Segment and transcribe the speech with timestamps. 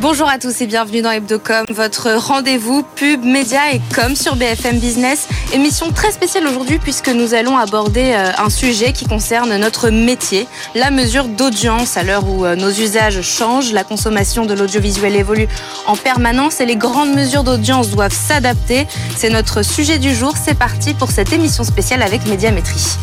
[0.00, 4.78] Bonjour à tous et bienvenue dans Hebdocom, votre rendez-vous pub, média et com sur BFM
[4.78, 5.26] Business.
[5.52, 10.46] Émission très spéciale aujourd'hui puisque nous allons aborder euh, un sujet qui concerne notre métier,
[10.76, 15.48] la mesure d'audience à l'heure où euh, nos usages changent, la consommation de l'audiovisuel évolue
[15.88, 18.86] en permanence et les grandes mesures d'audience doivent s'adapter.
[19.16, 22.98] C'est notre sujet du jour, c'est parti pour cette émission spéciale avec Médiamétrie.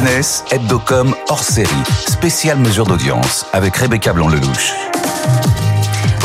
[0.00, 1.68] Business, Hebdocom hors série,
[2.08, 4.72] spéciale mesure d'audience avec Rebecca Blanc-Lelouch.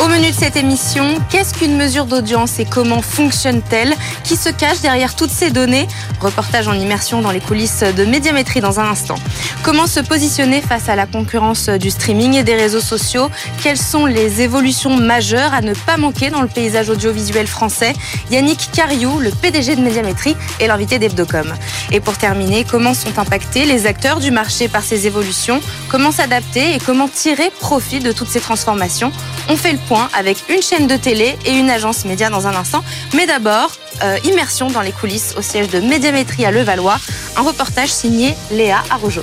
[0.06, 4.80] Au menu de cette émission, qu'est-ce qu'une mesure d'audience et comment fonctionne-t-elle Qui se cache
[4.82, 5.88] derrière toutes ces données
[6.22, 9.16] Reportage en immersion dans les coulisses de médiamétrie dans un instant.
[9.64, 13.32] Comment se positionner face à la concurrence du streaming et des réseaux sociaux
[13.64, 17.94] Quelles sont les évolutions majeures à ne pas manquer dans le paysage audiovisuel français
[18.30, 21.52] Yannick Cariou, le PDG de Médiamétrie, est l'invité d'Ebdocom.
[21.92, 26.76] Et pour terminer, comment sont impactés les acteurs du marché par ces évolutions Comment s'adapter
[26.76, 29.12] et comment tirer profit de toutes ces transformations
[29.48, 32.56] On fait le point avec une chaîne de télé et une agence média dans un
[32.56, 32.84] instant.
[33.16, 33.72] Mais d'abord,
[34.04, 36.98] euh, immersion dans les coulisses au siège de Médiamétrie à Levallois.
[37.38, 39.22] Un reportage signé Léa Arrojo.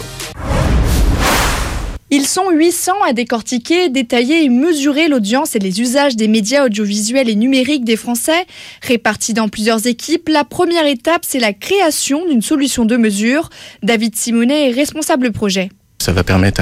[2.15, 7.31] Ils sont 800 à décortiquer, détailler et mesurer l'audience et les usages des médias audiovisuels
[7.31, 8.47] et numériques des Français.
[8.83, 13.49] Répartis dans plusieurs équipes, la première étape, c'est la création d'une solution de mesure.
[13.83, 15.71] David Simonet est responsable projet.
[16.03, 16.61] Ça va permettre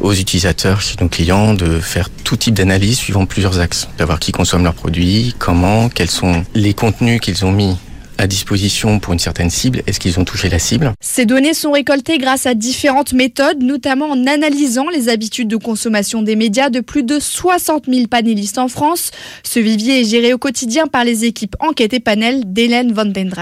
[0.00, 3.88] aux utilisateurs, chez nos clients, de faire tout type d'analyse suivant plusieurs axes.
[3.98, 7.76] D'avoir qui consomme leurs produits, comment, quels sont les contenus qu'ils ont mis
[8.16, 11.72] à disposition pour une certaine cible Est-ce qu'ils ont touché la cible Ces données sont
[11.72, 16.78] récoltées grâce à différentes méthodes, notamment en analysant les habitudes de consommation des médias de
[16.78, 19.10] plus de 60 000 panélistes en France.
[19.42, 23.32] Ce vivier est géré au quotidien par les équipes enquête et panel d'Hélène Van den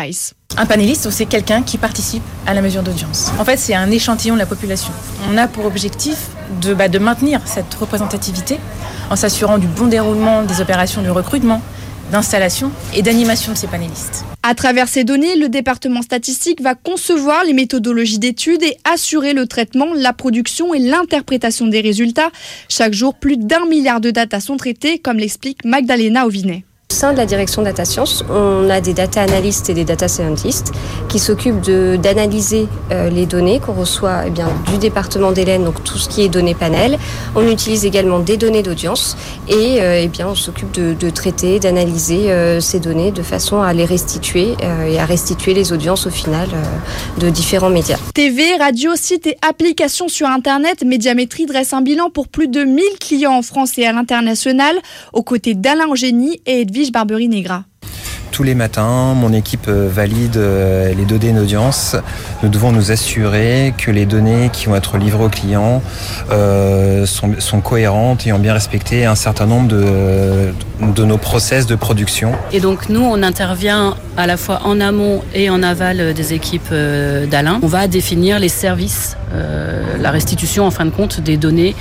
[0.56, 3.30] un panéliste, c'est quelqu'un qui participe à la mesure d'audience.
[3.38, 4.92] En fait, c'est un échantillon de la population.
[5.30, 6.16] On a pour objectif
[6.62, 8.58] de, bah, de maintenir cette représentativité
[9.10, 11.60] en s'assurant du bon déroulement des opérations de recrutement,
[12.10, 14.24] d'installation et d'animation de ces panélistes.
[14.42, 19.46] À travers ces données, le département statistique va concevoir les méthodologies d'études et assurer le
[19.46, 22.30] traitement, la production et l'interprétation des résultats.
[22.68, 26.64] Chaque jour, plus d'un milliard de datas sont traitées, comme l'explique Magdalena Ovinet.
[26.96, 30.08] Au sein de la direction data science, on a des data analystes et des data
[30.08, 30.72] scientists
[31.10, 35.98] qui s'occupent d'analyser euh, les données qu'on reçoit eh bien, du département d'Hélène, donc tout
[35.98, 36.98] ce qui est données panel.
[37.34, 42.32] On utilise également des données d'audience et euh, eh bien, on s'occupe de, traiter, d'analyser
[42.32, 44.54] euh, ces données de façon à les restituer
[44.88, 46.48] et à restituer les audiences au final
[47.18, 47.98] de différents médias.
[48.14, 52.82] TV, radio, sites et applications sur Internet, Médiamétrie dresse un bilan pour plus de 1000
[52.98, 54.76] clients en France et à l'international,
[55.12, 57.64] aux côtés d'Alain Eugénie et Edwige Barberie Negra
[58.36, 61.96] tous les matins, mon équipe euh, valide euh, les données d'audience.
[62.42, 65.82] Nous devons nous assurer que les données qui vont être livrées aux clients
[66.30, 70.52] euh, sont, cohérentes et ont bien respecté un certain nombre de,
[70.82, 72.32] de nos process de production.
[72.52, 76.74] Et donc nous, on intervient à la fois en amont et en aval des équipes
[77.30, 77.58] d'Alain.
[77.62, 81.74] On va définir les services, la restitution en fin de compte des données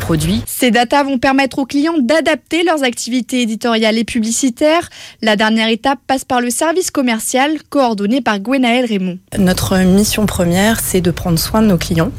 [0.00, 0.42] produits.
[0.46, 4.90] Ces datas vont permettre aux clients d'adapter leurs activités éditoriales et publicitaires.
[5.22, 9.18] La dernière étape passe par le service commercial coordonné par Gwenaël Raymond.
[9.38, 12.10] Notre mission première, c'est de prendre soin de nos clients.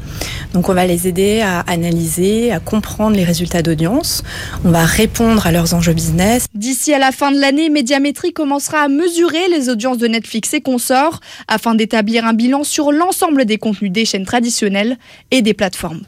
[0.54, 4.24] Donc on va les aider à analyser, à comprendre les résultats d'audience.
[4.66, 6.46] On va répondre à leurs enjeux business.
[6.54, 10.62] D'ici à la fin de l'année, Médiamétrie commencera à mesurer les audiences de Netflix et
[10.62, 14.63] consorts afin d'établir un bilan sur l'ensemble des contenus des chaînes traditionnelles
[15.32, 16.02] et des plateformes.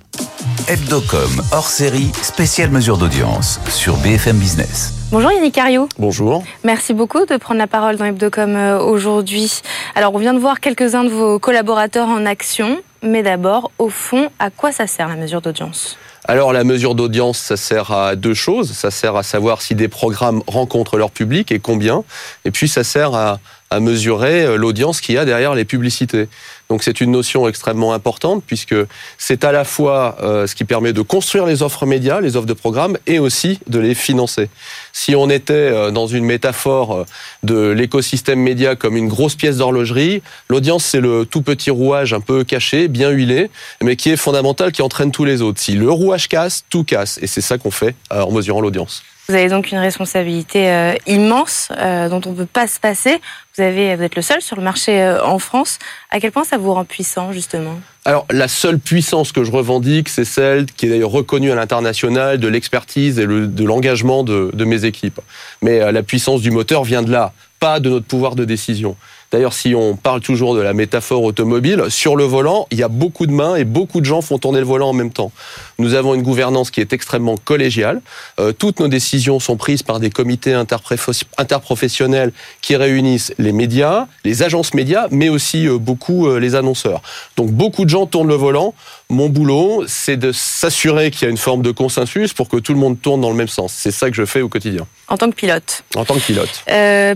[0.67, 4.93] Hebdocom hors série, spéciale mesure d'audience sur BFM Business.
[5.11, 5.89] Bonjour Yannick Cario.
[5.99, 6.43] Bonjour.
[6.63, 9.61] Merci beaucoup de prendre la parole dans Hebdocom euh, aujourd'hui.
[9.95, 14.29] Alors on vient de voir quelques-uns de vos collaborateurs en action, mais d'abord, au fond,
[14.39, 15.97] à quoi ça sert la mesure d'audience?
[16.27, 18.71] Alors la mesure d'audience, ça sert à deux choses.
[18.71, 22.03] Ça sert à savoir si des programmes rencontrent leur public et combien.
[22.45, 23.39] Et puis ça sert à,
[23.69, 26.27] à mesurer euh, l'audience qu'il y a derrière les publicités.
[26.69, 28.75] Donc c'est une notion extrêmement importante puisque
[29.17, 32.47] c'est à la fois euh, ce qui permet de construire les offres médias, les offres
[32.47, 34.49] de programmes, et aussi de les financer.
[34.93, 37.05] Si on était euh, dans une métaphore
[37.43, 42.21] de l'écosystème média comme une grosse pièce d'horlogerie, l'audience c'est le tout petit rouage un
[42.21, 43.49] peu caché, bien huilé,
[43.81, 45.59] mais qui est fondamental, qui entraîne tous les autres.
[45.59, 49.03] Si le rouage casse, tout casse, et c'est ça qu'on fait en mesurant l'audience.
[49.27, 53.19] Vous avez donc une responsabilité euh, immense euh, dont on ne peut pas se passer.
[53.57, 55.79] Vous, êtes le seul sur le marché euh, en France.
[56.11, 57.79] À quel point ça vous rend puissant, justement?
[58.03, 62.39] Alors, la seule puissance que je revendique, c'est celle qui est d'ailleurs reconnue à l'international
[62.39, 65.19] de l'expertise et de l'engagement de, mes équipes.
[65.63, 68.95] Mais la puissance du moteur vient de là, pas de notre pouvoir de décision.
[69.31, 72.87] D'ailleurs, si on parle toujours de la métaphore automobile, sur le volant, il y a
[72.87, 75.31] beaucoup de mains et beaucoup de gens font tourner le volant en même temps.
[75.79, 78.01] Nous avons une gouvernance qui est extrêmement collégiale.
[78.39, 82.31] Euh, toutes nos décisions sont prises par des comités interprofessionnels
[82.61, 87.01] qui réunissent les médias, les agences médias, mais aussi euh, beaucoup euh, les annonceurs.
[87.35, 88.73] Donc beaucoup de gens tournent le volant.
[89.15, 92.73] Mon boulot, c'est de s'assurer qu'il y a une forme de consensus pour que tout
[92.73, 93.71] le monde tourne dans le même sens.
[93.73, 94.85] C'est ça que je fais au quotidien.
[95.07, 95.85] En tant que pilote.
[95.95, 96.63] En tant que pilote.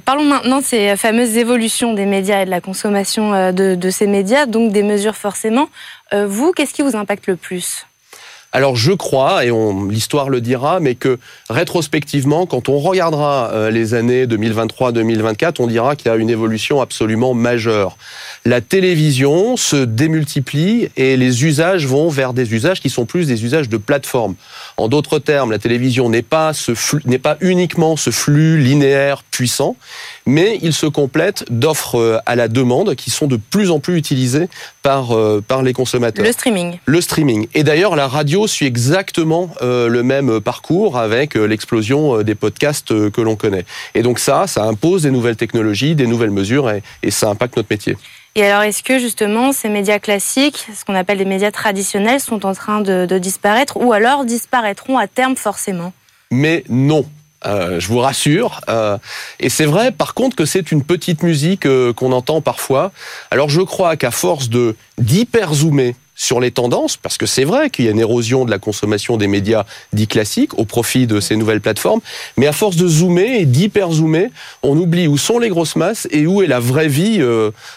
[0.05, 4.07] parlons maintenant de ces fameuses évolutions des médias et de la consommation de, de ces
[4.07, 5.67] médias, donc des mesures forcément.
[6.13, 7.85] vous, qu'est-ce qui vous impacte le plus?
[8.51, 9.51] Alors je crois, et
[9.89, 11.19] l'histoire le dira, mais que
[11.49, 16.81] rétrospectivement, quand on regardera euh, les années 2023-2024, on dira qu'il y a une évolution
[16.81, 17.95] absolument majeure.
[18.45, 23.43] La télévision se démultiplie et les usages vont vers des usages qui sont plus des
[23.43, 24.33] usages de plateforme.
[24.77, 26.53] En d'autres termes, la télévision n'est pas,
[27.05, 29.75] n'est pas uniquement ce flux linéaire puissant,
[30.29, 33.97] mais il se complète d'offres euh, à la demande qui sont de plus en plus
[33.97, 34.47] utilisées
[34.83, 36.23] par, euh, par les consommateurs.
[36.23, 36.77] Le streaming.
[36.85, 37.47] Le streaming.
[37.55, 43.21] Et d'ailleurs, la radio suit exactement euh, le même parcours avec l'explosion des podcasts que
[43.21, 43.65] l'on connaît.
[43.95, 47.57] Et donc ça, ça impose des nouvelles technologies, des nouvelles mesures et, et ça impacte
[47.57, 47.97] notre métier.
[48.35, 52.45] Et alors, est-ce que justement ces médias classiques, ce qu'on appelle les médias traditionnels, sont
[52.45, 55.91] en train de, de disparaître ou alors disparaîtront à terme forcément?
[56.31, 57.05] Mais non.
[57.45, 58.61] Euh, je vous rassure.
[58.69, 58.97] Euh,
[59.39, 62.91] et c'est vrai, par contre, que c'est une petite musique euh, qu'on entend parfois.
[63.31, 67.69] Alors je crois qu'à force de d'hyper zoomer sur les tendances, parce que c'est vrai
[67.69, 69.63] qu'il y a une érosion de la consommation des médias
[69.93, 72.01] dits classiques au profit de ces nouvelles plateformes,
[72.35, 74.27] mais à force de zoomer et d'hyper zoomer,
[74.61, 77.23] on oublie où sont les grosses masses et où est la vraie vie,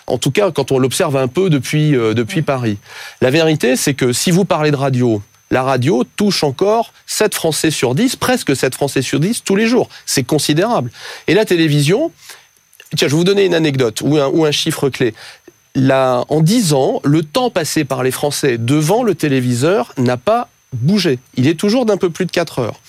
[0.08, 2.79] en tout cas quand on l'observe un peu depuis, depuis Paris.
[3.20, 7.70] La vérité, c'est que si vous parlez de radio, la radio touche encore 7 Français
[7.70, 9.88] sur 10, presque 7 Français sur 10 tous les jours.
[10.06, 10.90] C'est considérable.
[11.28, 12.10] Et la télévision,
[12.96, 15.14] tiens, je vais vous donner une anecdote ou un, ou un chiffre clé.
[15.76, 20.49] En 10 ans, le temps passé par les Français devant le téléviseur n'a pas
[21.36, 22.80] Il est toujours d'un peu plus de 4 heures.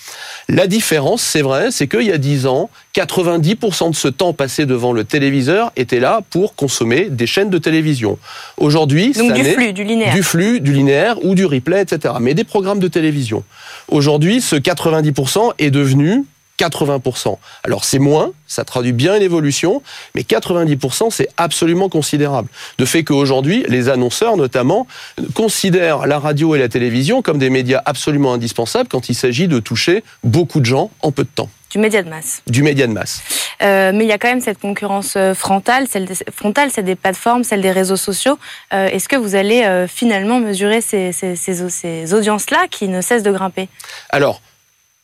[0.49, 4.65] La différence, c'est vrai, c'est qu'il y a 10 ans, 90% de ce temps passé
[4.65, 8.17] devant le téléviseur était là pour consommer des chaînes de télévision.
[8.57, 10.13] Aujourd'hui, Donc du flux, du linéaire.
[10.13, 12.15] Du flux, du linéaire ou du replay, etc.
[12.19, 13.43] Mais des programmes de télévision.
[13.89, 16.25] Aujourd'hui, ce 90% est devenu
[16.59, 17.37] 80%.
[17.63, 19.81] Alors c'est moins, ça traduit bien une évolution,
[20.15, 22.49] mais 90% c'est absolument considérable.
[22.77, 24.87] De fait qu'aujourd'hui, les annonceurs notamment
[25.33, 29.59] considèrent la radio et la télévision comme des médias absolument indispensables quand il s'agit de
[29.59, 31.49] toucher beaucoup de gens en peu de temps.
[31.73, 32.43] Du média de masse.
[32.45, 33.23] Du média de masse.
[33.63, 36.85] Euh, mais il y a quand même cette concurrence euh, frontale, celle des, frontale, celle
[36.85, 38.37] des plateformes, celle des réseaux sociaux.
[38.73, 43.23] Euh, est-ce que vous allez finalement mesurer ces, ces, ces, ces audiences-là qui ne cessent
[43.23, 43.69] de grimper?
[44.11, 44.39] Alors,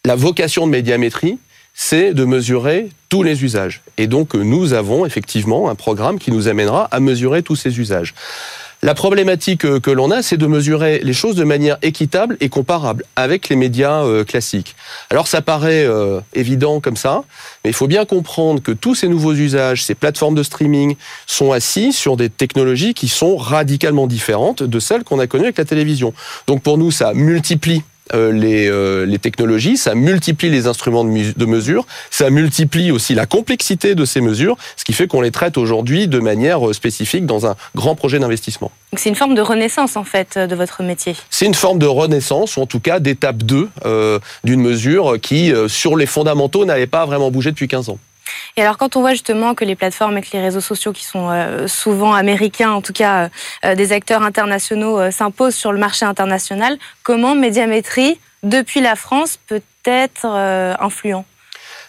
[0.05, 1.37] la vocation de médiamétrie,
[1.73, 3.81] c'est de mesurer tous les usages.
[3.97, 8.13] Et donc, nous avons effectivement un programme qui nous amènera à mesurer tous ces usages.
[8.81, 13.03] La problématique que l'on a, c'est de mesurer les choses de manière équitable et comparable
[13.17, 14.73] avec les médias classiques.
[15.09, 15.85] Alors ça paraît
[16.33, 17.23] évident comme ça,
[17.63, 20.95] mais il faut bien comprendre que tous ces nouveaux usages, ces plateformes de streaming,
[21.27, 25.57] sont assis sur des technologies qui sont radicalement différentes de celles qu'on a connues avec
[25.57, 26.13] la télévision.
[26.47, 28.69] Donc pour nous, ça multiplie les,
[29.05, 34.05] les, technologies, ça multiplie les instruments de, de, mesure, ça multiplie aussi la complexité de
[34.05, 37.95] ces mesures, ce qui fait qu'on les traite aujourd'hui de manière spécifique dans un grand
[37.95, 38.71] projet d'investissement.
[38.95, 41.15] C'est une forme de renaissance en fait de votre métier.
[41.29, 45.53] C'est une forme de renaissance, ou en tout cas d'étape 2 euh, d'une mesure qui,
[45.53, 47.99] euh, sur les fondamentaux, n'avait pas vraiment bougé depuis 15 ans.
[48.57, 51.05] Et alors quand on voit justement que les plateformes et que les réseaux sociaux qui
[51.05, 53.29] sont euh, souvent américains, en tout cas
[53.65, 59.37] euh, des acteurs internationaux, euh, s'imposent sur le marché international, comment Médiamétrie, depuis la France,
[59.47, 60.25] peut être
[60.79, 61.25] influent?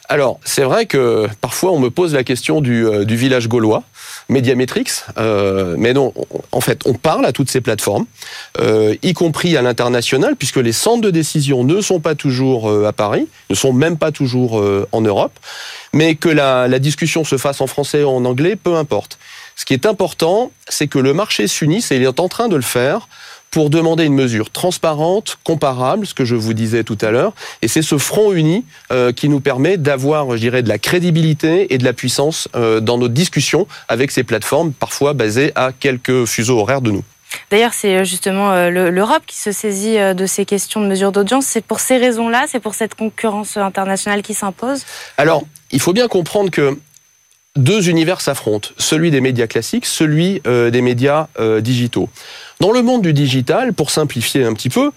[0.08, 3.84] Alors, c'est vrai que parfois on me pose la question du, du village gaulois,
[4.30, 4.86] Mediametrix,
[5.18, 6.14] euh, mais non,
[6.52, 8.06] en fait, on parle à toutes ces plateformes,
[8.60, 12.86] euh, y compris à l'international, puisque les centres de décision ne sont pas toujours euh,
[12.86, 15.32] à Paris, ne sont même pas toujours euh, en Europe,
[15.92, 19.18] mais que la, la discussion se fasse en français ou en anglais, peu importe.
[19.56, 22.56] Ce qui est important, c'est que le marché s'unisse, et il est en train de
[22.56, 23.08] le faire,
[23.50, 27.32] pour demander une mesure transparente, comparable, ce que je vous disais tout à l'heure.
[27.62, 31.72] Et c'est ce front uni euh, qui nous permet d'avoir, je dirais, de la crédibilité
[31.74, 36.26] et de la puissance euh, dans notre discussion avec ces plateformes, parfois basées à quelques
[36.26, 37.04] fuseaux horaires de nous.
[37.50, 41.46] D'ailleurs, c'est justement l'Europe qui se saisit de ces questions de mesure d'audience.
[41.46, 44.82] C'est pour ces raisons-là, c'est pour cette concurrence internationale qui s'impose?
[45.16, 46.76] Alors, il faut bien comprendre que
[47.56, 52.08] deux univers s'affrontent, celui des médias classiques, celui euh, des médias euh, digitaux.
[52.60, 54.90] Dans le monde du digital, pour simplifier un petit peu,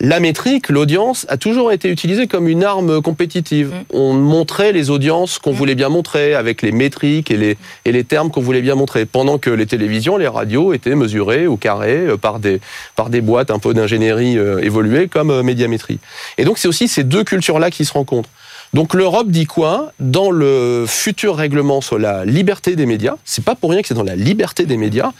[0.00, 3.68] la métrique, l'audience, a toujours été utilisée comme une arme compétitive.
[3.68, 3.84] Mm.
[3.92, 8.04] On montrait les audiences qu'on voulait bien montrer, avec les métriques et les, et les
[8.04, 11.96] termes qu'on voulait bien montrer, pendant que les télévisions, les radios étaient mesurées au carré
[11.96, 12.60] euh, par des,
[12.96, 16.00] par des boîtes un peu d'ingénierie euh, évoluées comme euh, médiamétrie.
[16.38, 18.30] Et donc c'est aussi ces deux cultures-là qui se rencontrent.
[18.74, 19.92] Donc l'Europe dit quoi?
[20.00, 23.94] Dans le futur règlement sur la liberté des médias, c'est pas pour rien que c'est
[23.94, 25.12] dans la liberté des médias,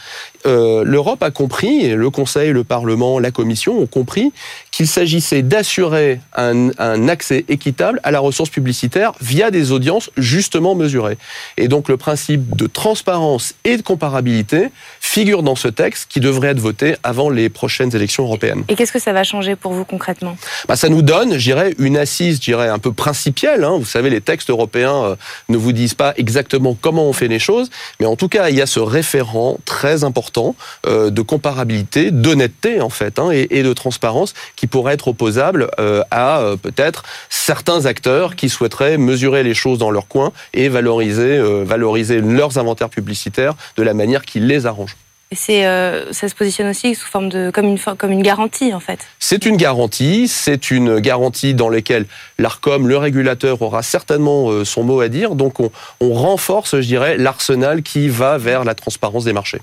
[0.47, 4.33] euh, l'Europe a compris, le Conseil, le Parlement, la Commission ont compris
[4.71, 10.75] qu'il s'agissait d'assurer un, un accès équitable à la ressource publicitaire via des audiences justement
[10.75, 11.17] mesurées.
[11.57, 14.69] Et donc le principe de transparence et de comparabilité
[15.01, 18.65] figure dans ce texte qui devrait être voté avant les prochaines élections européennes.
[18.69, 20.37] Et qu'est-ce que ça va changer pour vous concrètement?
[20.69, 23.63] Bah, ça nous donne, je dirais, une assise, je dirais, un peu principielle.
[23.65, 23.77] hein.
[23.79, 25.17] Vous savez, les textes européens euh,
[25.49, 27.71] ne vous disent pas exactement comment on fait les choses,
[28.01, 30.34] mais en tout cas, il y a ce référent très important
[30.87, 35.71] euh, de comparabilité, d'honnêteté en fait, hein, et, et de transparence qui pourrait être opposable
[35.79, 40.69] euh, à euh, peut-être certains acteurs qui souhaiteraient mesurer les choses dans leur coin et
[40.69, 44.97] valoriser, valoriser leurs inventaires publicitaires de la manière qui les arrange.
[45.49, 48.79] Et euh, ça se positionne aussi sous forme de comme une comme une garantie en
[48.79, 49.00] fait.
[49.19, 52.07] C'est une garantie, c'est une garantie dans laquelle
[52.38, 55.35] l'ARCOM, le régulateur, aura certainement son mot à dire.
[55.35, 59.61] Donc on, on renforce, je dirais, l'arsenal qui va vers la transparence des marchés.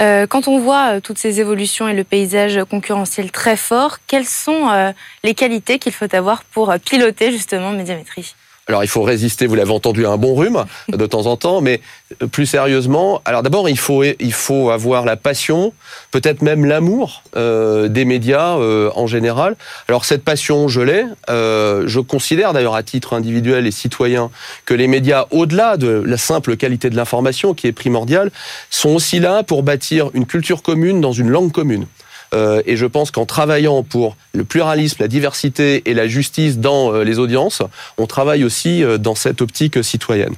[0.00, 4.26] Euh, quand on voit euh, toutes ces évolutions et le paysage concurrentiel très fort, quelles
[4.26, 4.92] sont euh,
[5.24, 8.34] les qualités qu'il faut avoir pour piloter justement Médiamétrie?
[8.70, 11.60] Alors il faut résister, vous l'avez entendu, à un bon rhume de temps en temps,
[11.60, 11.80] mais
[12.22, 15.72] euh, plus sérieusement, alors d'abord il faut, il faut avoir la passion,
[16.12, 19.56] peut-être même l'amour euh, des médias euh, en général.
[19.88, 21.04] Alors cette passion, je l'ai.
[21.28, 24.30] Euh, je considère d'ailleurs à titre individuel et citoyen
[24.66, 28.30] que les médias, au-delà de la simple qualité de l'information qui est primordiale,
[28.70, 31.86] sont aussi là pour bâtir une culture commune dans une langue commune.
[32.32, 36.94] Euh, et je pense qu'en travaillant pour le pluralisme, la diversité et la justice dans
[36.94, 37.62] euh, les audiences,
[37.98, 40.34] on travaille aussi euh, dans cette optique citoyenne.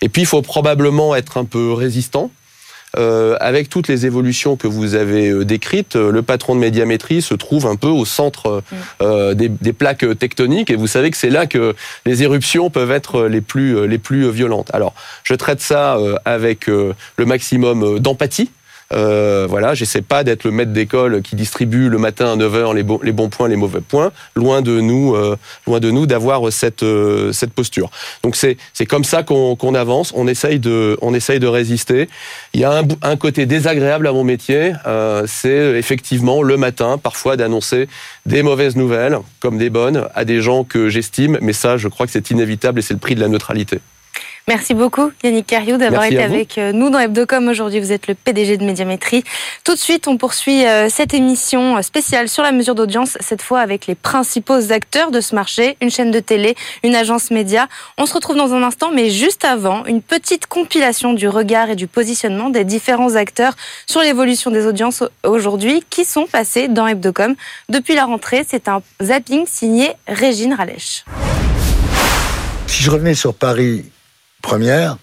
[0.00, 2.30] Et puis, il faut probablement être un peu résistant.
[2.98, 7.66] Euh, avec toutes les évolutions que vous avez décrites, le patron de médiamétrie se trouve
[7.66, 8.62] un peu au centre
[9.00, 12.90] euh, des, des plaques tectoniques et vous savez que c'est là que les éruptions peuvent
[12.90, 14.68] être les plus, les plus violentes.
[14.74, 14.92] Alors,
[15.24, 15.96] je traite ça
[16.26, 16.94] avec le
[17.24, 18.50] maximum d'empathie.
[18.92, 22.82] Euh, voilà, j'essaie pas d'être le maître d'école qui distribue le matin à 9h les,
[22.82, 24.12] bons- les bons points, les mauvais points.
[24.36, 27.90] Loin de nous, euh, loin de nous d'avoir cette, euh, cette posture.
[28.22, 28.56] Donc c'est
[28.86, 30.12] comme ça qu'on qu'on avance.
[30.14, 32.08] On essaye de on essaye de résister.
[32.54, 36.98] Il y a un, un côté désagréable à mon métier, euh, c'est effectivement le matin
[36.98, 37.88] parfois d'annoncer
[38.26, 41.38] des mauvaises nouvelles comme des bonnes à des gens que j'estime.
[41.40, 43.80] Mais ça, je crois que c'est inévitable et c'est le prix de la neutralité.
[44.48, 47.78] Merci beaucoup Yannick Cariou d'avoir été avec euh, nous dans Hebdocom aujourd'hui.
[47.78, 49.22] Vous êtes le PDG de Médiamétrie.
[49.62, 53.40] Tout de suite, on poursuit euh, cette émission euh, spéciale sur la mesure d'audience, cette
[53.40, 57.68] fois avec les principaux acteurs de ce marché, une chaîne de télé, une agence média.
[57.98, 61.76] On se retrouve dans un instant, mais juste avant, une petite compilation du regard et
[61.76, 63.54] du positionnement des différents acteurs
[63.86, 67.36] sur l'évolution des audiences au- aujourd'hui qui sont passés dans Hebdocom.
[67.68, 71.04] Depuis la rentrée, c'est un zapping signé Régine Ralèche.
[72.66, 73.84] Si je revenais sur Paris
[74.42, 74.96] Première,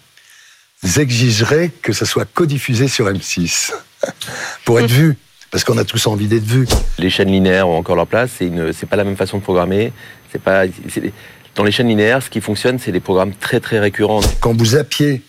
[0.84, 3.72] j'exigerais que ça soit codiffusé sur M6
[4.64, 5.16] pour être vu,
[5.50, 6.66] parce qu'on a tous envie d'être vu.
[6.98, 8.30] Les chaînes linéaires ont encore leur place.
[8.38, 9.92] C'est une, c'est pas la même façon de programmer.
[10.32, 11.12] C'est pas, c'est-
[11.56, 14.20] dans les chaînes linéaires, ce qui fonctionne, c'est des programmes très très récurrents.
[14.40, 15.22] Quand vous zappiez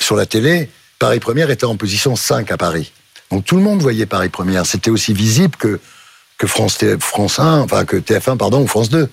[0.00, 0.70] sur la télé,
[1.00, 2.92] Paris Première était en position 5 à Paris.
[3.30, 4.64] Donc tout le monde voyait Paris Première.
[4.64, 5.80] C'était aussi visible que,
[6.38, 9.08] que France, France 1, enfin que TF1, pardon, ou France 2.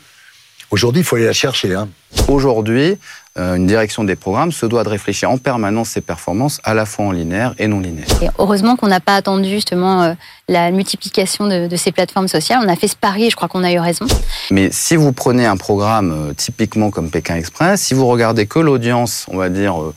[0.69, 1.73] Aujourd'hui, il faut aller la chercher.
[1.73, 1.89] Hein.
[2.27, 2.97] Aujourd'hui,
[3.37, 7.05] une direction des programmes se doit de réfléchir en permanence ses performances, à la fois
[7.05, 8.07] en linéaire et non linéaire.
[8.21, 10.13] Et heureusement qu'on n'a pas attendu justement euh,
[10.49, 12.59] la multiplication de, de ces plateformes sociales.
[12.63, 14.05] On a fait ce pari et je crois qu'on a eu raison.
[14.51, 18.59] Mais si vous prenez un programme euh, typiquement comme Pékin Express, si vous regardez que
[18.59, 19.93] l'audience, on va dire, euh,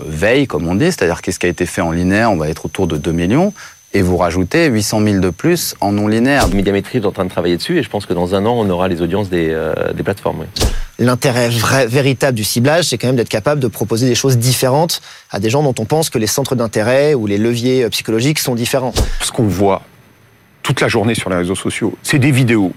[0.00, 2.48] euh, veille, comme on dit, c'est-à-dire qu'est-ce qui a été fait en linéaire, on va
[2.48, 3.52] être autour de 2 millions,
[3.94, 6.48] et vous rajoutez 800 000 de plus en non linéaire.
[6.48, 8.68] Médiamétrie est en train de travailler dessus et je pense que dans un an, on
[8.68, 10.40] aura les audiences des, euh, des plateformes.
[10.40, 10.66] oui.
[10.98, 15.00] L'intérêt vrai, véritable du ciblage, c'est quand même d'être capable de proposer des choses différentes
[15.30, 18.40] à des gens dont on pense que les centres d'intérêt ou les leviers euh, psychologiques
[18.40, 18.92] sont différents.
[19.20, 19.82] Ce qu'on voit
[20.62, 22.72] toute la journée sur les réseaux sociaux, c'est des vidéos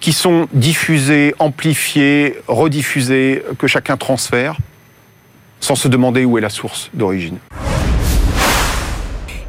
[0.00, 4.56] qui sont diffusées, amplifiées, rediffusées, que chacun transfère,
[5.60, 7.38] sans se demander où est la source d'origine.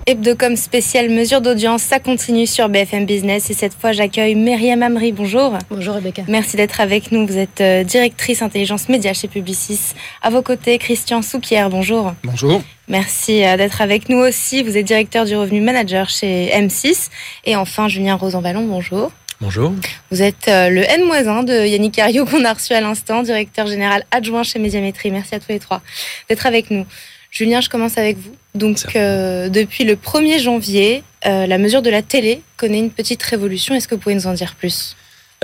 [0.06, 5.12] Hebdocom spécial mesure d'audience, ça continue sur BFM Business et cette fois j'accueille Myriam Amri.
[5.12, 5.58] Bonjour.
[5.70, 6.24] Bonjour Rebecca.
[6.28, 7.28] Merci d'être avec nous.
[7.28, 9.94] Vous êtes euh, directrice intelligence média chez Publicis.
[10.22, 11.68] À vos côtés, Christian Souquier.
[11.70, 12.14] Bonjour.
[12.24, 12.62] Bonjour.
[12.88, 14.64] Merci euh, d'être avec nous aussi.
[14.64, 17.10] Vous êtes directeur du revenu manager chez M6.
[17.46, 18.66] Et enfin, Julien Rosanvallon.
[18.66, 19.12] Bonjour.
[19.42, 19.72] Bonjour.
[20.12, 24.04] Vous êtes euh, le N-1 de Yannick Cario qu'on a reçu à l'instant, directeur général
[24.12, 25.12] adjoint chez Médiamétrie.
[25.12, 25.82] Merci à tous les trois
[26.28, 26.86] d'être avec nous.
[27.32, 28.36] Julien, je commence avec vous.
[28.56, 33.22] Donc, euh, depuis le 1er janvier, euh, la mesure de la télé connaît une petite
[33.22, 33.76] révolution.
[33.76, 34.96] Est-ce que vous pouvez nous en dire plus?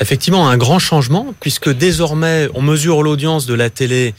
[0.02, 4.14] Effectivement, un grand changement, puisque désormais, on mesure l'audience de la télé,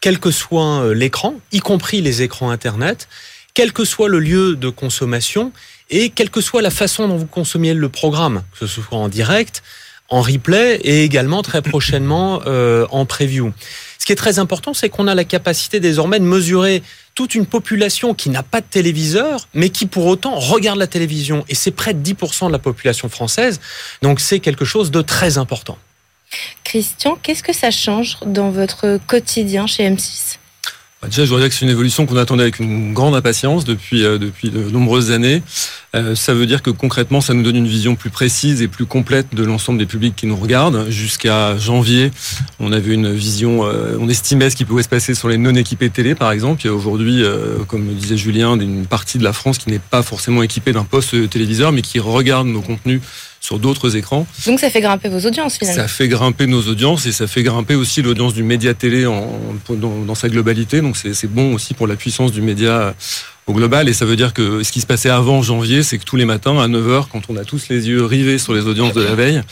[0.00, 3.06] quel que soit euh, l'écran, y compris les écrans Internet,
[3.54, 5.52] quel que soit le lieu de consommation
[5.90, 9.08] et quelle que soit la façon dont vous consommiez le programme, que ce soit en
[9.08, 9.62] direct,
[10.08, 13.52] en replay et également très prochainement euh, en preview.
[13.98, 16.82] Ce qui est très important, c'est qu'on a la capacité désormais de mesurer
[17.20, 21.44] toute une population qui n'a pas de téléviseur, mais qui pour autant regarde la télévision.
[21.50, 23.60] Et c'est près de 10% de la population française.
[24.00, 25.76] Donc c'est quelque chose de très important.
[26.64, 30.39] Christian, qu'est-ce que ça change dans votre quotidien chez M6 bah,
[31.02, 34.04] Déjà, je voudrais dire que c'est une évolution qu'on attendait avec une grande impatience depuis,
[34.04, 35.42] euh, depuis de nombreuses années.
[35.96, 38.86] Euh, ça veut dire que concrètement, ça nous donne une vision plus précise et plus
[38.86, 40.88] complète de l'ensemble des publics qui nous regardent.
[40.90, 42.10] Jusqu'à janvier,
[42.60, 45.54] on avait une vision, euh, on estimait ce qui pouvait se passer sur les non
[45.54, 46.60] équipés télé, par exemple.
[46.62, 49.80] Il y a aujourd'hui, euh, comme disait Julien, une partie de la France qui n'est
[49.80, 53.00] pas forcément équipée d'un poste téléviseur, mais qui regarde nos contenus
[53.40, 54.26] sur d'autres écrans.
[54.46, 55.82] Donc ça fait grimper vos audiences finalement.
[55.82, 59.26] Ça fait grimper nos audiences et ça fait grimper aussi l'audience du média télé en,
[59.70, 60.82] dans, dans, sa globalité.
[60.82, 62.94] Donc c'est bon aussi pour la puissance du média
[63.46, 63.88] au global.
[63.88, 66.26] Et ça veut dire que ce qui se passait avant janvier, c'est que tous les
[66.26, 69.14] matins, à 9h, quand on a tous les yeux rivés sur les audiences de la
[69.14, 69.42] veille,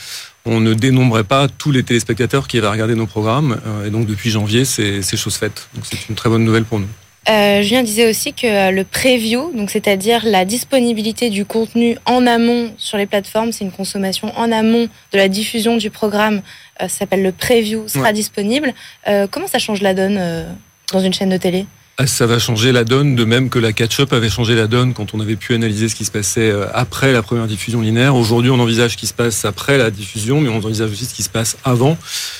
[0.45, 3.59] on ne dénombrait pas tous les téléspectateurs qui avaient regardé nos programmes.
[3.65, 5.67] Euh, et donc depuis janvier, c'est chose faite.
[5.73, 6.87] Donc c'est une très bonne nouvelle pour nous.
[7.29, 12.25] Euh, Julien disait aussi que euh, le preview, donc c'est-à-dire la disponibilité du contenu en
[12.25, 16.41] amont sur les plateformes, c'est une consommation en amont de la diffusion du programme,
[16.81, 18.13] euh, ça s'appelle le preview, sera ouais.
[18.13, 18.73] disponible.
[19.07, 20.19] Euh, comment ça change la donne
[20.91, 21.67] dans une chaîne de télé?
[22.07, 25.13] Ça va changer la donne, de même que la catch-up avait changé la donne quand
[25.13, 28.15] on avait pu analyser ce qui se passait euh, après la première diffusion linéaire.
[28.15, 31.13] Aujourd'hui, on envisage ce qui se passe après la diffusion, mais on envisage aussi ce
[31.13, 31.97] qui se passe avant,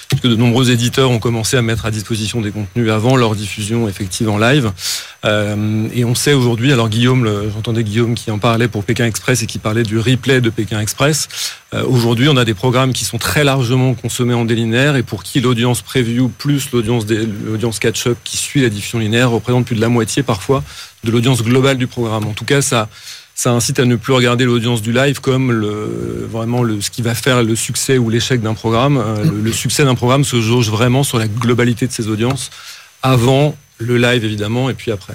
[0.08, 3.90] puisque de nombreux éditeurs ont commencé à mettre à disposition des contenus avant leur diffusion
[3.90, 4.72] effective en live.
[5.26, 9.44] Euh, et on sait aujourd'hui, alors Guillaume, j'entendais Guillaume qui en parlait pour Pékin Express
[9.44, 11.28] et qui parlait du replay de Pékin Express.
[11.74, 15.24] Euh, aujourd'hui, on a des programmes qui sont très largement consommés en délinéaire et pour
[15.24, 19.90] qui l'audience preview plus l'audience catch-up qui suit la diffusion linéaire représente plus de la
[19.90, 20.64] moitié parfois
[21.04, 22.26] de l'audience globale du programme.
[22.26, 22.90] En tout cas, ça,
[23.36, 27.02] ça incite à ne plus regarder l'audience du live comme le, vraiment le, ce qui
[27.02, 28.98] va faire le succès ou l'échec d'un programme.
[28.98, 32.52] Euh, le, le succès d'un programme se jauge vraiment sur la globalité de ses audiences
[33.02, 35.14] avant le live évidemment et puis après.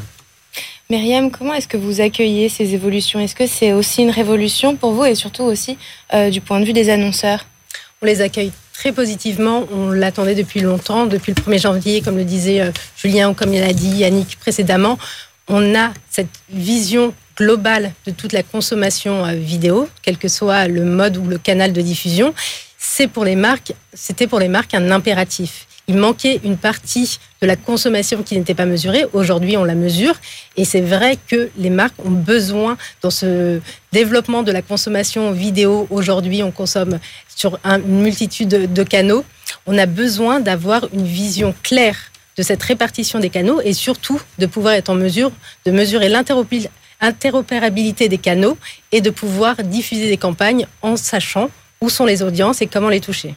[0.91, 3.19] Myriam, comment est-ce que vous accueillez ces évolutions?
[3.21, 5.79] Est-ce que c'est aussi une révolution pour vous et surtout aussi
[6.13, 7.47] euh, du point de vue des annonceurs?
[8.03, 9.67] On les accueille très positivement.
[9.73, 13.55] On l'attendait depuis longtemps, depuis le 1er janvier, comme le disait euh, Julien ou comme
[13.55, 14.99] il a dit Yannick précédemment.
[15.49, 20.85] On a cette vision globale de toute la consommation euh, vidéo, quel que soit le
[20.85, 22.35] mode ou le canal de diffusion.
[22.77, 27.47] C'est pour les marques, c'était pour les marques un impératif il manquait une partie de
[27.47, 29.05] la consommation qui n'était pas mesurée.
[29.13, 30.15] Aujourd'hui, on la mesure.
[30.57, 33.61] Et c'est vrai que les marques ont besoin, dans ce
[33.93, 36.99] développement de la consommation vidéo, aujourd'hui, on consomme
[37.35, 39.25] sur un, une multitude de, de canaux.
[39.67, 41.97] On a besoin d'avoir une vision claire
[42.37, 45.31] de cette répartition des canaux et surtout de pouvoir être en mesure
[45.65, 48.59] de mesurer l'interopérabilité des canaux
[48.91, 53.01] et de pouvoir diffuser des campagnes en sachant où sont les audiences et comment les
[53.01, 53.35] toucher.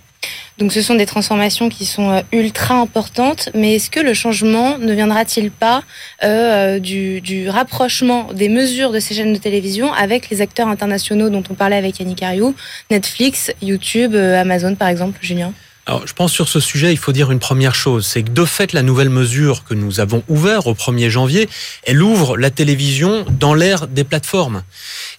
[0.57, 4.77] Donc ce sont des transformations qui sont euh, ultra importantes, mais est-ce que le changement
[4.79, 5.83] ne viendra-t-il pas
[6.23, 11.29] euh, du, du, rapprochement des mesures de ces chaînes de télévision avec les acteurs internationaux
[11.29, 12.55] dont on parlait avec Yannick Ariou,
[12.89, 15.53] Netflix, YouTube, euh, Amazon par exemple, Julien?
[15.87, 18.43] Alors, je pense sur ce sujet, il faut dire une première chose, c'est que de
[18.43, 21.47] fait, la nouvelle mesure que nous avons ouverte au 1er janvier,
[21.83, 24.63] elle ouvre la télévision dans l'ère des plateformes.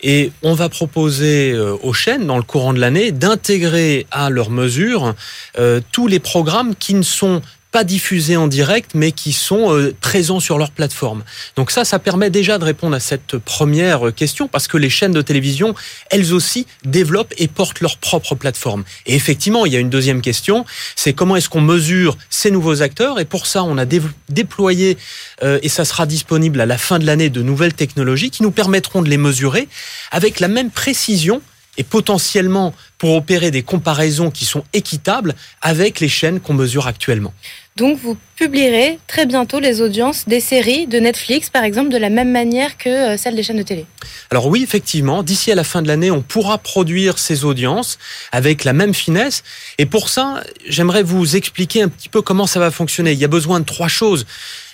[0.02, 5.14] Et on va proposer aux chaînes, dans le courant de l'année, d'intégrer à leurs mesures
[5.58, 9.94] euh, tous les programmes qui ne sont pas diffusés en direct, mais qui sont euh,
[10.00, 11.22] présents sur leur plateforme.
[11.56, 15.12] Donc ça, ça permet déjà de répondre à cette première question, parce que les chaînes
[15.12, 15.74] de télévision,
[16.10, 18.84] elles aussi, développent et portent leur propre plateforme.
[19.06, 20.64] Et effectivement, il y a une deuxième question,
[20.96, 24.96] c'est comment est-ce qu'on mesure ces nouveaux acteurs, et pour ça, on a dé déployé,
[25.42, 28.50] euh, et ça sera disponible à la fin de l'année, de nouvelles technologies qui nous
[28.50, 29.68] permettront de les mesurer
[30.10, 31.42] avec la même précision
[31.78, 37.32] et potentiellement pour opérer des comparaisons qui sont équitables avec les chaînes qu'on mesure actuellement.
[37.76, 42.10] Donc vous publierez très bientôt les audiences des séries de Netflix, par exemple, de la
[42.10, 43.86] même manière que celles des chaînes de télé.
[44.32, 47.98] Alors oui, effectivement, d'ici à la fin de l'année, on pourra produire ces audiences
[48.32, 49.44] avec la même finesse.
[49.78, 53.12] Et pour ça, j'aimerais vous expliquer un petit peu comment ça va fonctionner.
[53.12, 54.26] Il y a besoin de trois choses.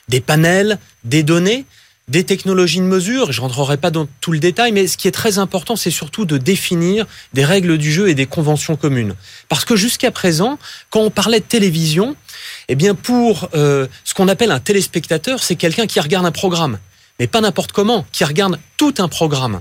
[0.09, 1.67] Des panels, des données,
[2.09, 3.33] des technologies de mesure.
[3.33, 6.25] Je rentrerai pas dans tout le détail, mais ce qui est très important, c'est surtout
[6.25, 9.15] de définir des règles du jeu et des conventions communes.
[9.49, 10.59] Parce que jusqu'à présent,
[10.91, 12.17] quand on parlait de télévision,
[12.69, 16.79] eh bien pour euh, ce qu'on appelle un téléspectateur, c'est quelqu'un qui regarde un programme,
[17.19, 19.61] mais pas n'importe comment, qui regarde tout un programme.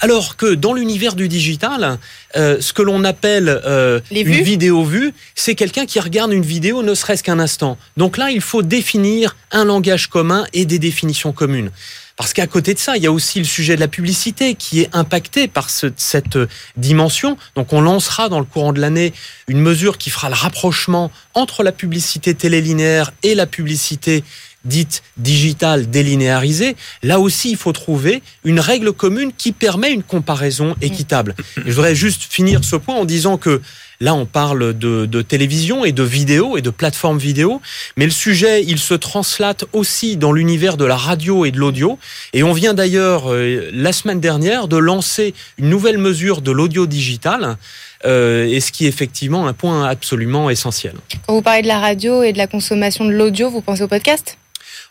[0.00, 1.98] Alors que dans l'univers du digital,
[2.36, 6.82] euh, ce que l'on appelle euh, une vidéo vue, c'est quelqu'un qui regarde une vidéo
[6.82, 7.78] ne serait-ce qu'un instant.
[7.96, 11.70] Donc là, il faut définir un langage commun et des définitions communes.
[12.16, 14.80] Parce qu'à côté de ça, il y a aussi le sujet de la publicité qui
[14.80, 16.38] est impacté par cette
[16.76, 17.36] dimension.
[17.56, 19.12] Donc on lancera dans le courant de l'année
[19.48, 24.24] une mesure qui fera le rapprochement entre la publicité télélinéaire et la publicité
[24.64, 30.76] dite digitale délinéarisée, là aussi, il faut trouver une règle commune qui permet une comparaison
[30.80, 31.34] équitable.
[31.56, 33.60] je voudrais juste finir ce point en disant que
[34.02, 37.62] Là, on parle de, télévision et de vidéo et de plateformes vidéo,
[37.96, 42.00] mais le sujet, il se translate aussi dans l'univers de la radio et de l'audio.
[42.32, 46.88] Et on vient d'ailleurs, euh, la semaine dernière, de lancer une nouvelle mesure de l'audio
[46.88, 47.56] digital,
[48.04, 50.94] euh, et ce qui est effectivement un point absolument essentiel.
[51.28, 53.88] Quand vous parlez de la radio et de la consommation de l'audio, vous pensez au
[53.88, 54.36] podcast?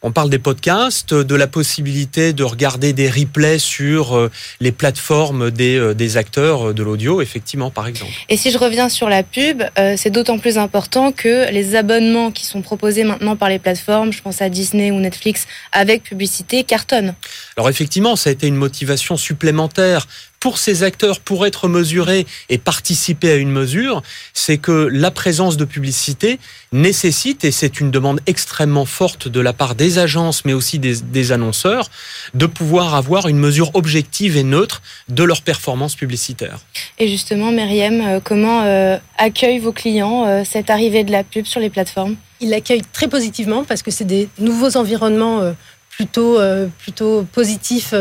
[0.03, 5.51] On parle des podcasts, de la possibilité de regarder des replays sur euh, les plateformes
[5.51, 8.11] des, euh, des acteurs de l'audio, effectivement, par exemple.
[8.29, 12.31] Et si je reviens sur la pub, euh, c'est d'autant plus important que les abonnements
[12.31, 16.63] qui sont proposés maintenant par les plateformes, je pense à Disney ou Netflix, avec publicité,
[16.63, 17.13] cartonnent.
[17.55, 20.07] Alors effectivement, ça a été une motivation supplémentaire
[20.41, 24.01] pour ces acteurs, pour être mesurés et participer à une mesure,
[24.34, 26.39] c'est que la présence de publicité
[26.73, 31.32] nécessite, et c'est une demande extrêmement forte de la part des agences, mais aussi des,
[31.32, 31.89] annonceurs,
[32.34, 36.58] de pouvoir avoir une mesure objective et neutre de leur performance publicitaire.
[36.97, 41.45] Et justement, Myriam, euh, comment euh, accueillent vos clients euh, cette arrivée de la pub
[41.45, 42.15] sur les plateformes?
[42.39, 45.54] Ils l'accueillent très positivement parce que c'est des nouveaux environnements
[45.91, 46.39] plutôt,
[46.80, 47.93] plutôt positifs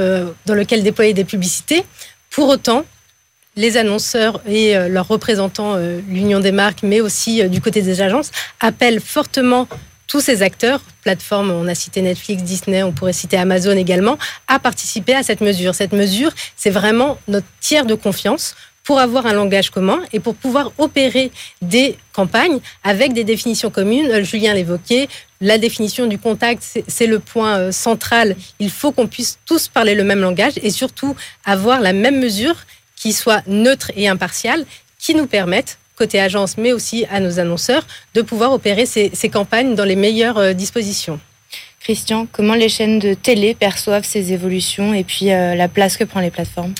[0.46, 1.84] dans lesquels déployer des publicités.
[2.30, 2.84] Pour autant,
[3.56, 7.82] les annonceurs et euh, leurs représentants, euh, l'Union des marques, mais aussi euh, du côté
[7.82, 9.66] des agences, appellent fortement
[10.06, 14.58] tous ces acteurs, plateformes, on a cité Netflix, Disney, on pourrait citer Amazon également, à
[14.58, 15.74] participer à cette mesure.
[15.74, 18.54] Cette mesure, c'est vraiment notre tiers de confiance
[18.90, 21.30] pour avoir un langage commun et pour pouvoir opérer
[21.62, 24.24] des campagnes avec des définitions communes.
[24.24, 25.06] Julien l'évoquait,
[25.40, 28.34] la définition du contact, c'est le point central.
[28.58, 32.56] Il faut qu'on puisse tous parler le même langage et surtout avoir la même mesure
[32.96, 34.66] qui soit neutre et impartiale,
[34.98, 39.76] qui nous permette côté agence, mais aussi à nos annonceurs, de pouvoir opérer ces, campagnes
[39.76, 41.20] dans les meilleures euh, dispositions.
[41.78, 46.02] Christian, comment les chaînes de télé perçoivent ces évolutions et puis euh, la place que
[46.02, 46.74] prennent les plateformes?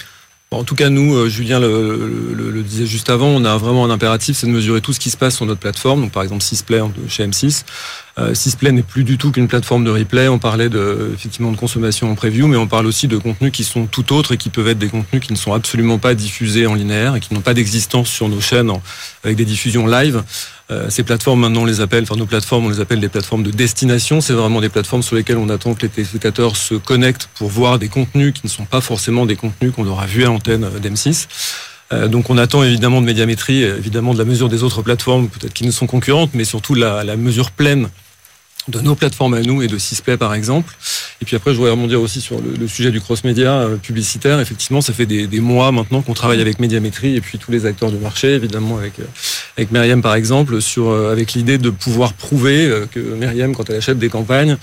[0.53, 4.37] En tout cas, nous, euh, Julien le, disait juste avant, on a vraiment un impératif,
[4.37, 6.01] c'est de mesurer tout ce qui se passe sur notre plateforme.
[6.01, 7.63] Donc, par exemple, Sisplay chez M6.
[8.19, 10.27] Euh, Sisplay n'est plus du tout qu'une plateforme de replay.
[10.27, 13.63] On parlait de, effectivement de consommation en preview, mais on parle aussi de contenus qui
[13.63, 16.67] sont tout autres et qui peuvent être des contenus qui ne sont absolument pas diffusés
[16.67, 18.73] en linéaire et qui n'ont pas d'existence sur nos chaînes
[19.23, 20.25] avec des diffusions live.
[20.71, 23.43] Euh, ces plateformes, maintenant, on les appelle, enfin nos plateformes, on les appelle des plateformes
[23.43, 24.21] de destination.
[24.21, 27.79] C'est vraiment des plateformes sur lesquelles on attend que les téléspectateurs se connectent pour voir
[27.79, 31.27] des contenus qui ne sont pas forcément des contenus qu'on aura vus à l'antenne d'M6.
[31.93, 35.53] Euh, donc on attend évidemment de médiamétrie, évidemment de la mesure des autres plateformes, peut-être
[35.53, 37.89] qui ne sont concurrentes, mais surtout la, la mesure pleine
[38.71, 40.75] de nos plateformes à nous et de Sisplay par exemple.
[41.21, 44.41] Et puis après, je voudrais rebondir aussi sur le, sujet du cross-média euh, publicitaire.
[44.41, 47.91] Effectivement, ça fait des, mois maintenant qu'on travaille avec Médiamétrie et puis tous les acteurs
[47.91, 49.05] du marché, évidemment avec euh,
[49.57, 53.77] avec Myriam par exemple, sur euh, avec l'idée de pouvoir prouver que Myriam, quand elle
[53.77, 54.57] achète des campagnes,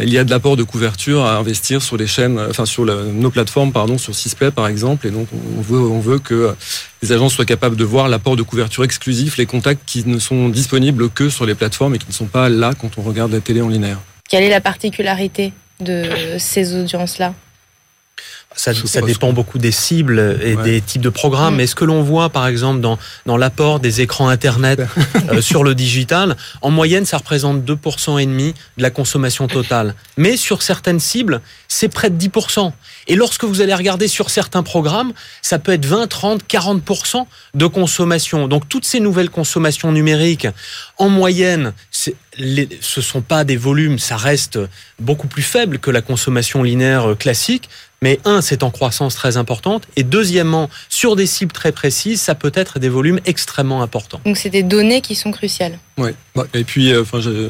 [0.00, 3.30] il y a de l'apport de couverture à investir sur les chaînes, enfin sur nos
[3.30, 5.06] plateformes, pardon, sur Sisplay par exemple.
[5.06, 6.54] Et donc on veut on veut que
[7.02, 10.48] les agences soient capables de voir l'apport de couverture exclusif, les contacts qui ne sont
[10.48, 13.40] disponibles que sur les plateformes et qui ne sont pas là quand on regarde la
[13.40, 13.98] télé en linéaire.
[14.28, 16.04] Quelle est la particularité de
[16.38, 17.34] ces audiences-là?
[18.54, 21.54] Ça, ça dépend beaucoup des cibles et des types de programmes.
[21.54, 21.56] Mm.
[21.56, 24.80] Mais ce que l'on voit, par exemple, dans, dans l'apport des écrans Internet
[25.30, 29.94] euh, sur le digital, en moyenne, ça représente 2% et demi de la consommation totale.
[30.16, 32.72] Mais sur certaines cibles, c'est près de 10%.
[33.08, 37.66] Et lorsque vous allez regarder sur certains programmes, ça peut être 20, 30, 40% de
[37.66, 38.48] consommation.
[38.48, 40.46] Donc toutes ces nouvelles consommations numériques,
[40.98, 42.10] en moyenne, ce
[42.80, 44.58] ce sont pas des volumes, ça reste
[44.98, 47.68] beaucoup plus faible que la consommation linéaire euh, classique.
[48.02, 49.84] Mais un, c'est en croissance très importante.
[49.96, 54.20] Et deuxièmement, sur des cibles très précises, ça peut être des volumes extrêmement importants.
[54.26, 55.78] Donc c'est des données qui sont cruciales.
[55.96, 56.10] Oui.
[56.52, 57.48] Et puis, euh, enfin, je,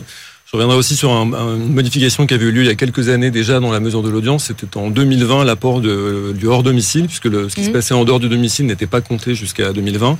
[0.53, 3.59] reviendrai aussi sur une modification qui avait eu lieu il y a quelques années déjà
[3.59, 4.45] dans la mesure de l'audience.
[4.45, 7.73] C'était en 2020 l'apport du hors domicile, puisque le, ce qui se mmh.
[7.73, 10.19] passait en dehors du domicile n'était pas compté jusqu'à 2020.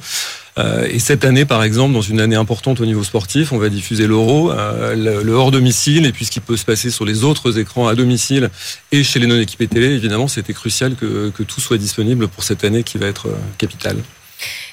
[0.59, 3.69] Euh, et cette année, par exemple, dans une année importante au niveau sportif, on va
[3.69, 7.25] diffuser l'Euro, euh, le, hors domicile, et puis ce qui peut se passer sur les
[7.25, 8.51] autres écrans à domicile
[8.91, 9.87] et chez les non équipés télé.
[9.87, 13.37] Évidemment, c'était crucial que, que tout soit disponible pour cette année qui va être euh,
[13.57, 13.97] capitale.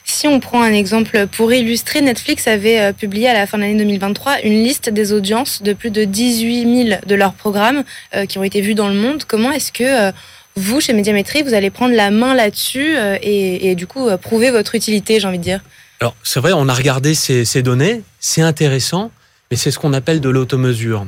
[0.04, 3.78] Si on prend un exemple pour illustrer, Netflix avait publié à la fin de l'année
[3.78, 7.84] 2023 une liste des audiences de plus de 18 000 de leurs programmes
[8.28, 9.26] qui ont été vus dans le monde.
[9.28, 10.12] Comment est-ce que
[10.60, 14.76] vous, chez Médiamétrie, vous allez prendre la main là-dessus et, et, du coup prouver votre
[14.76, 15.62] utilité, j'ai envie de dire
[16.00, 19.12] Alors, c'est vrai, on a regardé ces, ces données, c'est intéressant,
[19.50, 21.06] mais c'est ce qu'on appelle de l'automesure.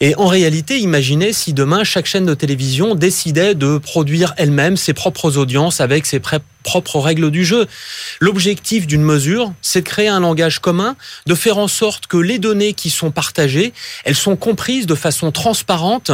[0.00, 4.92] Et en réalité, imaginez si demain chaque chaîne de télévision décidait de produire elle-même ses
[4.92, 7.66] propres audiences avec ses propres règles du jeu.
[8.20, 12.38] L'objectif d'une mesure, c'est de créer un langage commun, de faire en sorte que les
[12.38, 13.72] données qui sont partagées,
[14.04, 16.10] elles sont comprises de façon transparente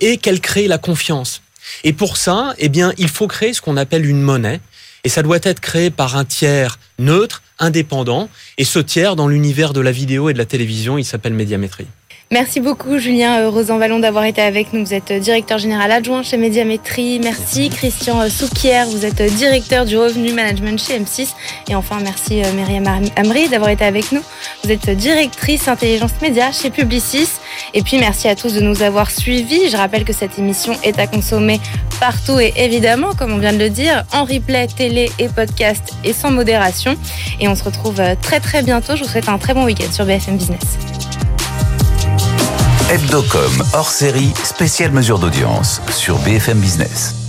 [0.00, 1.42] et qu'elles créent la confiance.
[1.84, 4.60] Et pour ça, eh bien, il faut créer ce qu'on appelle une monnaie.
[5.04, 8.28] Et ça doit être créé par un tiers neutre, indépendant.
[8.58, 11.86] Et ce tiers, dans l'univers de la vidéo et de la télévision, il s'appelle médiamétrie.
[12.32, 14.84] Merci beaucoup Julien euh, Rosanvallon d'avoir été avec nous.
[14.84, 17.18] Vous êtes euh, directeur général adjoint chez Médiamétrie.
[17.18, 21.30] Merci Christian euh, Souquier, vous êtes directeur du revenu management chez M6.
[21.68, 22.84] Et enfin merci Myriam
[23.16, 24.20] Amri d'avoir été avec nous.
[24.62, 27.28] Vous êtes directrice intelligence média chez Publicis.
[27.74, 29.68] Et puis merci à tous de nous avoir suivis.
[29.68, 31.58] Je rappelle que cette émission est à consommer
[31.98, 36.12] partout et évidemment, comme on vient de le dire, en replay, télé et podcast et
[36.12, 36.94] sans modération.
[37.40, 38.94] Et on se retrouve très très bientôt.
[38.94, 40.78] Je vous souhaite un très bon week-end sur BFM Business.
[42.90, 47.19] Hebdocom hors série, spéciale mesure d'audience sur BFM Business.